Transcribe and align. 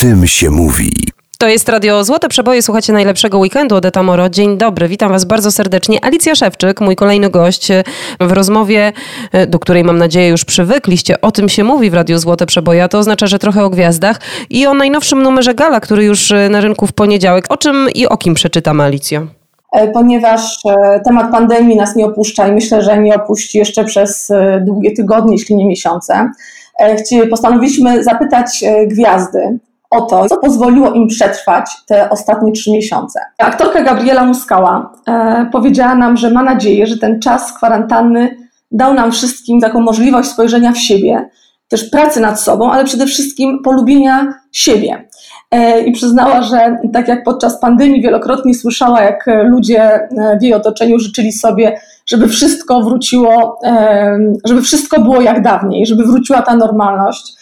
tym 0.00 0.26
się 0.26 0.50
mówi. 0.50 0.90
To 1.38 1.48
jest 1.48 1.68
Radio 1.68 2.04
Złote 2.04 2.28
Przeboje, 2.28 2.62
słuchacie 2.62 2.92
najlepszego 2.92 3.38
weekendu 3.38 3.76
od 3.76 3.84
Etamoro. 3.84 4.28
Dzień 4.28 4.58
dobry, 4.58 4.88
witam 4.88 5.12
was 5.12 5.24
bardzo 5.24 5.50
serdecznie. 5.50 6.04
Alicja 6.04 6.34
Szewczyk, 6.34 6.80
mój 6.80 6.96
kolejny 6.96 7.30
gość 7.30 7.68
w 8.20 8.32
rozmowie, 8.32 8.92
do 9.48 9.58
której 9.58 9.84
mam 9.84 9.98
nadzieję 9.98 10.28
już 10.28 10.44
przywykliście. 10.44 11.20
O 11.20 11.32
tym 11.32 11.48
się 11.48 11.64
mówi 11.64 11.90
w 11.90 11.94
Radio 11.94 12.18
Złote 12.18 12.46
Przeboje, 12.46 12.84
a 12.84 12.88
to 12.88 12.98
oznacza, 12.98 13.26
że 13.26 13.38
trochę 13.38 13.64
o 13.64 13.70
gwiazdach 13.70 14.20
i 14.50 14.66
o 14.66 14.74
najnowszym 14.74 15.22
numerze 15.22 15.54
Gala, 15.54 15.80
który 15.80 16.04
już 16.04 16.32
na 16.50 16.60
rynku 16.60 16.86
w 16.86 16.92
poniedziałek. 16.92 17.44
O 17.48 17.56
czym 17.56 17.88
i 17.94 18.06
o 18.06 18.16
kim 18.16 18.34
przeczytam, 18.34 18.80
Alicjo? 18.80 19.26
E, 19.72 19.88
ponieważ 19.88 20.58
e, 20.68 21.00
temat 21.04 21.30
pandemii 21.30 21.76
nas 21.76 21.96
nie 21.96 22.06
opuszcza 22.06 22.48
i 22.48 22.52
myślę, 22.52 22.82
że 22.82 22.98
nie 22.98 23.14
opuści 23.14 23.58
jeszcze 23.58 23.84
przez 23.84 24.30
e, 24.30 24.62
długie 24.66 24.92
tygodnie, 24.92 25.32
jeśli 25.32 25.56
nie 25.56 25.66
miesiące. 25.66 26.30
Postanowiliśmy 27.30 28.04
zapytać 28.04 28.64
gwiazdy, 28.86 29.58
o 29.90 30.00
to, 30.00 30.28
co 30.28 30.36
pozwoliło 30.36 30.92
im 30.92 31.08
przetrwać 31.08 31.70
te 31.86 32.10
ostatnie 32.10 32.52
trzy 32.52 32.70
miesiące. 32.70 33.20
Aktorka 33.38 33.82
Gabriela 33.82 34.24
Muskała 34.24 34.92
e, 35.08 35.46
powiedziała 35.52 35.94
nam, 35.94 36.16
że 36.16 36.30
ma 36.30 36.42
nadzieję, 36.42 36.86
że 36.86 36.98
ten 36.98 37.20
czas 37.20 37.52
kwarantanny 37.52 38.36
dał 38.70 38.94
nam 38.94 39.12
wszystkim 39.12 39.60
taką 39.60 39.80
możliwość 39.80 40.28
spojrzenia 40.28 40.72
w 40.72 40.78
siebie, 40.78 41.28
też 41.68 41.90
pracy 41.90 42.20
nad 42.20 42.40
sobą, 42.40 42.72
ale 42.72 42.84
przede 42.84 43.06
wszystkim 43.06 43.62
polubienia 43.64 44.34
siebie. 44.52 45.08
E, 45.50 45.80
I 45.80 45.92
przyznała, 45.92 46.42
że 46.42 46.76
tak 46.92 47.08
jak 47.08 47.24
podczas 47.24 47.60
pandemii 47.60 48.02
wielokrotnie 48.02 48.54
słyszała, 48.54 49.02
jak 49.02 49.24
ludzie 49.44 49.82
e, 49.82 50.38
w 50.40 50.42
jej 50.42 50.54
otoczeniu 50.54 50.98
życzyli 50.98 51.32
sobie, 51.32 51.80
żeby 52.06 52.28
wszystko 52.28 52.82
wróciło, 52.82 53.58
e, 53.64 54.18
żeby 54.44 54.62
wszystko 54.62 55.00
było 55.00 55.20
jak 55.20 55.42
dawniej, 55.42 55.86
żeby 55.86 56.04
wróciła 56.04 56.42
ta 56.42 56.56
normalność 56.56 57.39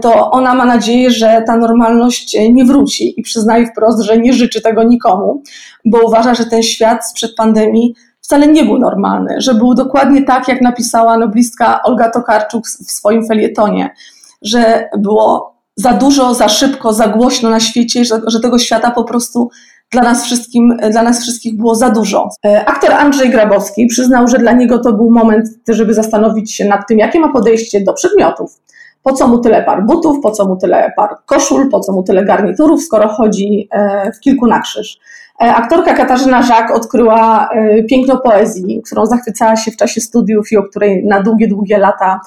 to 0.00 0.30
ona 0.30 0.54
ma 0.54 0.64
nadzieję, 0.64 1.10
że 1.10 1.42
ta 1.46 1.56
normalność 1.56 2.36
e, 2.36 2.52
nie 2.52 2.64
wróci 2.64 3.20
i 3.20 3.22
przyznaje 3.22 3.66
wprost, 3.66 4.02
że 4.02 4.18
nie 4.18 4.32
życzy 4.32 4.60
tego 4.60 4.82
nikomu, 4.82 5.42
bo 5.84 5.98
uważa, 6.06 6.34
że 6.34 6.44
ten 6.44 6.62
świat 6.62 7.06
sprzed 7.08 7.34
pandemii 7.36 7.94
wcale 8.20 8.46
nie 8.46 8.64
był 8.64 8.78
normalny, 8.78 9.34
że 9.38 9.54
był 9.54 9.74
dokładnie 9.74 10.22
tak, 10.22 10.48
jak 10.48 10.60
napisała 10.60 11.16
noblistka 11.16 11.82
Olga 11.82 12.10
Tokarczuk 12.10 12.66
w 12.66 12.92
swoim 12.92 13.26
felietonie, 13.26 13.94
że 14.42 14.88
było 14.98 15.52
za 15.76 15.92
dużo, 15.92 16.34
za 16.34 16.48
szybko, 16.48 16.92
za 16.92 17.08
głośno 17.08 17.50
na 17.50 17.60
świecie, 17.60 18.04
że, 18.04 18.20
że 18.26 18.40
tego 18.40 18.58
świata 18.58 18.90
po 18.90 19.04
prostu 19.04 19.50
dla 19.90 20.02
nas, 20.02 20.24
wszystkim, 20.24 20.76
dla 20.90 21.02
nas 21.02 21.22
wszystkich 21.22 21.56
było 21.56 21.74
za 21.74 21.90
dużo. 21.90 22.28
E, 22.46 22.64
aktor 22.64 22.92
Andrzej 22.92 23.30
Grabowski 23.30 23.86
przyznał, 23.86 24.28
że 24.28 24.38
dla 24.38 24.52
niego 24.52 24.78
to 24.78 24.92
był 24.92 25.10
moment, 25.10 25.48
żeby 25.68 25.94
zastanowić 25.94 26.54
się 26.54 26.64
nad 26.64 26.88
tym, 26.88 26.98
jakie 26.98 27.20
ma 27.20 27.32
podejście 27.32 27.80
do 27.80 27.92
przedmiotów 27.92 28.60
po 29.02 29.12
co 29.12 29.28
mu 29.28 29.38
tyle 29.38 29.62
par 29.62 29.86
butów, 29.86 30.20
po 30.22 30.30
co 30.30 30.48
mu 30.48 30.56
tyle 30.56 30.92
par 30.96 31.16
koszul, 31.26 31.70
po 31.70 31.80
co 31.80 31.92
mu 31.92 32.02
tyle 32.02 32.24
garniturów, 32.24 32.82
skoro 32.82 33.08
chodzi 33.08 33.68
e, 33.70 34.12
w 34.12 34.20
kilku 34.20 34.46
na 34.46 34.60
krzyż. 34.60 34.98
E, 35.42 35.54
aktorka 35.54 35.94
Katarzyna 35.94 36.42
Żak 36.42 36.70
odkryła 36.76 37.48
e, 37.48 37.82
piękno 37.82 38.18
poezji, 38.18 38.82
którą 38.86 39.06
zachwycała 39.06 39.56
się 39.56 39.70
w 39.70 39.76
czasie 39.76 40.00
studiów 40.00 40.52
i 40.52 40.56
o 40.56 40.62
której 40.62 41.06
na 41.06 41.22
długie, 41.22 41.48
długie 41.48 41.78
lata 41.78 42.20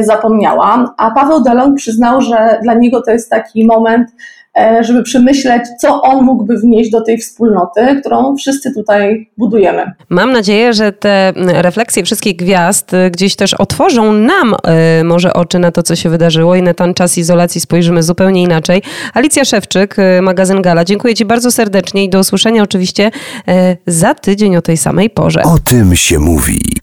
zapomniała. 0.00 0.94
A 0.96 1.10
Paweł 1.10 1.42
Delon 1.42 1.74
przyznał, 1.74 2.20
że 2.20 2.58
dla 2.62 2.74
niego 2.74 3.02
to 3.02 3.10
jest 3.10 3.30
taki 3.30 3.66
moment, 3.66 4.08
żeby 4.80 5.02
przemyśleć, 5.02 5.62
co 5.80 6.02
on 6.02 6.24
mógłby 6.24 6.58
wnieść 6.58 6.90
do 6.90 7.00
tej 7.00 7.18
wspólnoty, 7.18 8.00
którą 8.00 8.36
wszyscy 8.36 8.74
tutaj 8.74 9.30
budujemy. 9.38 9.92
Mam 10.08 10.32
nadzieję, 10.32 10.72
że 10.72 10.92
te 10.92 11.32
refleksje 11.36 12.04
wszystkich 12.04 12.36
gwiazd 12.36 12.94
e, 12.94 13.10
gdzieś 13.10 13.36
też 13.36 13.54
otworzą 13.54 14.12
nam 14.12 14.54
e, 14.64 15.04
może 15.04 15.32
oczy 15.32 15.58
na 15.58 15.72
to, 15.72 15.82
co 15.82 15.96
się 15.96 16.10
wydarzyło 16.10 16.56
i 16.56 16.62
na 16.62 16.74
ten 16.74 16.94
czas 16.94 17.18
izolacji 17.18 17.60
spojrzymy 17.60 18.02
zupełnie 18.02 18.42
inaczej. 18.42 18.82
Alicja 19.14 19.44
Szewczyk, 19.44 19.96
magazyn 20.22 20.62
Gala, 20.62 20.84
dziękuję 20.84 21.14
Ci 21.14 21.24
bardzo 21.24 21.50
serdecznie 21.50 22.04
i 22.04 22.08
do 22.08 22.18
usłyszenia 22.18 22.62
oczywiście 22.62 23.10
za 23.86 24.14
tydzień 24.14 24.56
o 24.56 24.62
tej 24.62 24.76
samej 24.76 25.10
porze. 25.10 25.42
O 25.42 25.58
tym 25.58 25.96
się 25.96 26.18
mówi. 26.18 26.76